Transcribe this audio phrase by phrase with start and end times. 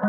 [0.00, 0.06] こ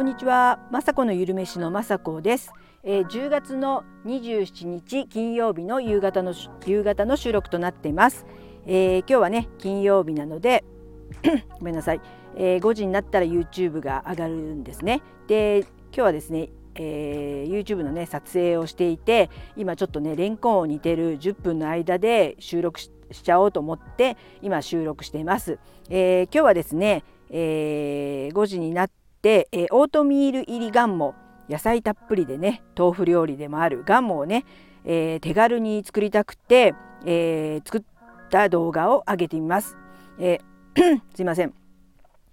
[0.00, 2.52] んにちは、まさこのゆるめしのまさこです、
[2.82, 6.34] えー、10月の27日金曜日の夕方の
[6.66, 8.26] 夕方の収録となっています、
[8.66, 10.64] えー、今日はね金曜日なので
[11.60, 12.00] ごめんなさい、
[12.34, 15.00] えー、5時になったら YouTube が上がるんですね。
[15.28, 16.48] で今日はですね
[16.78, 28.90] えー、YouTube のね撮影をしていて今ちょっとねレンコンを煮てる10分の間で収録ししちゃおうと思って今収録しています、えー、今日はですね、えー、5時になっ
[29.22, 31.14] て、えオートミール入りガンモ
[31.48, 34.44] 野菜たっぷりでね豆腐料理でもあるガンモをね、
[34.84, 36.74] え手軽に作りたくて、
[37.04, 37.82] え作っ
[38.30, 39.76] た動画を上げてみます、
[40.20, 40.40] え
[41.14, 41.54] すいません、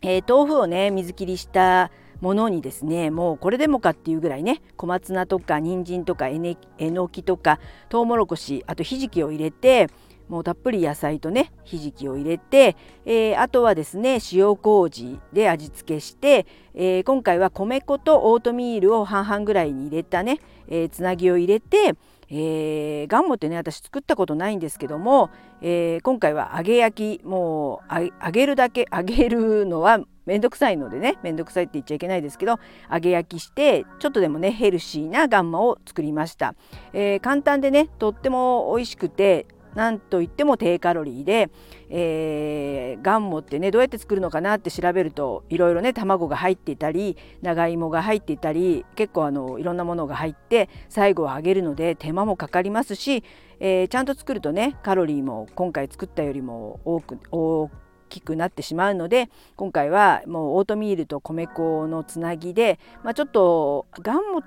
[0.02, 1.90] え豆腐をね水切りした
[2.24, 9.90] ものにですねもうこれでもかっていうぐらいね小松菜とか人参とかえのきとかとうもろこしあとひじきを入れて
[10.30, 21.96] もうたっぷり野菜とねひじきを入れて、えー、あとはですね塩麹で味付けして、えー、今回は米粉とオートミールを半々ぐらいに入れたね、えー、つなぎを入れて、
[22.30, 25.30] えー、ガンモってね私作ったことないんですけども、
[25.62, 32.60] えー、今回は揚げ焼きもう揚げるだけ揚げるのはめんどくさいのでねめんどくさいって言っちゃいけないですけど
[32.92, 36.56] 揚げ焼きしてちょっとでもねヘルシーなガンマを作りました、
[36.94, 41.50] えー、簡単でねとっても美味しくてなんといっても低カロリーで、
[41.90, 53.24] えー、ガンモってねどうやって作るのかなって調べるといろいろね卵が入っていたり長芋が入っていたり結構あのいろんなものが入って最後は揚げるので手間もかかりますし、
[53.60, 57.70] えー、ちゃんと作るとねカロリーも今回作ったよりも多く多
[58.10, 64.44] きくなってしまうので今回はもうオートミールと米粉のつなぎで、まあ、ちょっとガンモ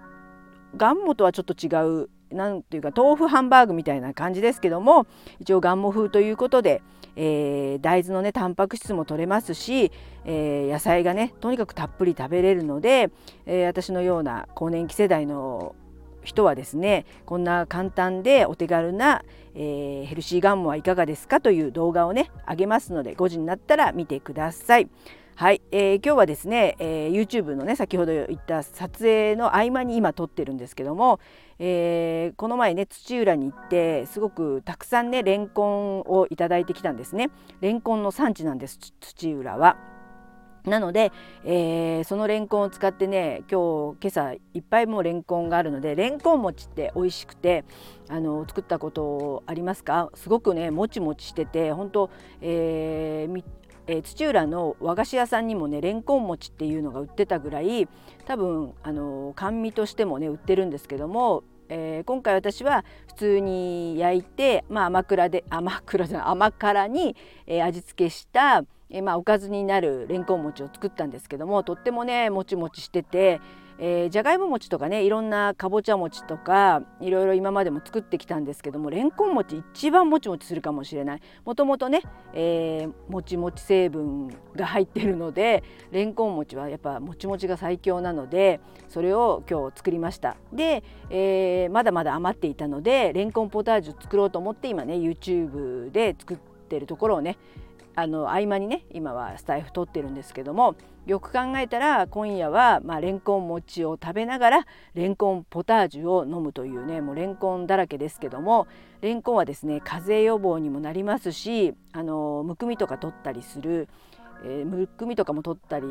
[0.76, 1.68] ガンモとはちょっと違
[2.02, 5.06] うなんていうか豆腐ハンバーグみたいな感じですけども
[5.40, 6.82] 一応ガンモ風ということで、
[7.16, 9.90] えー、大豆のねタンパク質も取れますし、
[10.24, 13.10] えー、野菜がねとにかくたっぷり食べれるので、
[13.46, 15.74] えー、私のような更年期世代の
[16.26, 19.22] 人はですねこんな簡単でお手軽な、
[19.54, 24.88] えー、ヘルシーガンモはいかがですかという動画をねあげますので5時になったら見てください。
[25.38, 31.20] はい、えー、今日はですね、えー、YouTube のね先ほど言った撮影の合間に今撮ってるんですけども、
[31.58, 37.28] えー、この前ね土浦に行ってすごくたくさんねレンコンをいただいてきたんですね
[37.60, 39.76] レンコンの産地なんです土浦は。
[40.64, 41.12] なので、
[41.44, 47.66] えー、そのレンコンを使ってね今日今朝いっぱいもうレンコンがあるのでレンコン餅って美味しくて
[48.08, 50.10] あの作ったことありますか？
[50.14, 52.10] すごくねもちもちしてて本当、
[52.40, 53.44] えー
[53.86, 57.88] えー、土浦の和菓子屋さんにもねレンコン餅っていうのが売ってたぐらい
[58.24, 73.40] 多分あの甘味としてもね売ってるんですけどもえー、今回私は普通に焼いて、まあ、甘辛で甘辛じゃ甘辛に、えー、味付けした、え、まあ、おかずになるれんこん餅を作ったんですけどもとってもねもちもちしてて
[73.78, 81.20] えー、じゃがいも餅とかねいろんなかぼちゃ餅とかいろいろ今までも作ってきたんですけどもれんこん餅一番もちもちするかもしれない。
[81.44, 90.36] もともとね、えー、もちもち成分が入ってるのでれんこん餅はやっぱもちもちが最強なのでそれを今日作りました。
[90.52, 96.36] で、えー、まだまだ余っていたのでれんこんポタージュ作ろうと思って今ね YouTube で作っ
[96.68, 97.36] てるところをね
[97.96, 100.76] あの合間にね今はスタイフ取ってるんですけども
[101.06, 108.68] よく考えたら今夜はまあレンコン餅を食べながらレンコンポタージュを飲むというねもうレンコンだらけですけども
[109.00, 113.88] レンコンはですね風邪予防にもなりますしあのむくみとか取ったりする、
[114.44, 115.86] えー、むくみとかも取ったり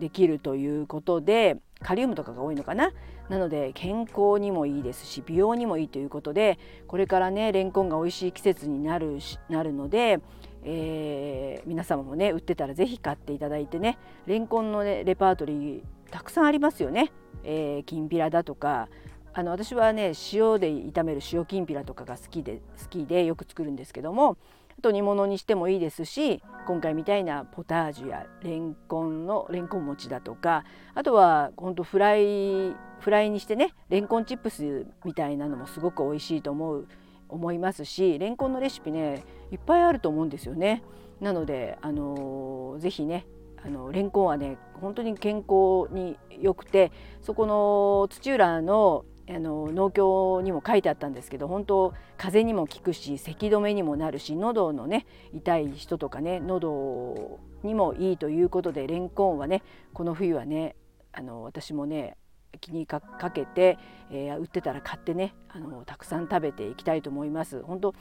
[0.00, 2.90] できるということでカリウムとかが多いのかな？
[3.28, 6.58] なので健康にもいいですし美容にもいいということで
[6.88, 10.18] これからねレンコンが美味しい季節になるなるので、
[10.64, 17.12] えー、皆様もね売ってたら是非買っていただいてねレンコンの、ね、レパートリーたくさんありますよね。
[17.42, 18.88] えー、きんぴらだとか
[19.34, 24.38] あの私はね塩で炒める塩きんぴらとかが好きで好きでよく作るんですけども
[24.78, 30.64] あと煮物にしてもいいですし今回みたいなポタージュやレンコンのレンコン餅だとか
[30.94, 36.88] あとは本当フライフライにしてねレンコンチップスみたいなのもすごく美味しいと思う
[37.34, 40.82] 思いますしレンコンのレシピねいっぱいあると思うんですよね。
[41.20, 43.26] なのであのー、ぜひね
[43.64, 46.92] あのレンコンはね本当に健康に良くて
[47.22, 59.62] そこの土浦のあの農協にも書いてあったんですけど本当風邪にも効くし咳止めにもなるし喉のね痛い人とかね喉にもいいということでレンコンはね
[59.94, 60.76] この冬はね
[61.10, 62.18] あの私もね
[62.60, 63.00] 気にか
[63.32, 63.78] けて、
[64.10, 67.62] えー、売ってたら買ってねあのたくさん食べていきたいと思います。
[67.62, 67.94] 本当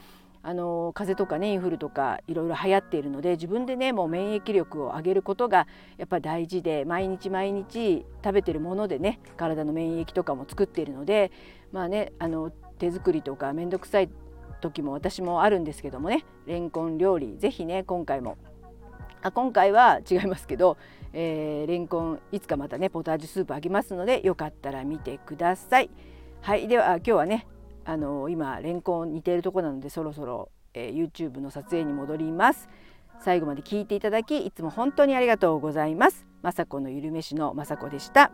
[0.46, 5.68] あの風邪とかねインフルとかいろいろ流行っているので自分でねもう免疫力を上げることが
[5.98, 11.32] やっぱ大事で毎日毎日食べてるものでね体の免疫とかも作っているので
[11.72, 14.10] まあねあの手作りとか面倒くさい
[14.60, 18.38] 時も私もあるんですけどもねレンコン料理ぜひね今回も
[19.24, 20.78] あ今回は違いますけど、
[21.14, 25.90] えー、レンコンいつかまたねポタージュスープあげますのでよかったら見てください。
[26.42, 27.48] はいでは今日はね
[27.86, 32.70] あの今レンコン似ているところなのでそろそろ、えー、YouTube の撮影に戻ります。
[33.20, 36.26] 最後まで聞いていただきいつも本当にありがとうございます。
[36.42, 38.31] まさこのゆるめしのまさこでした。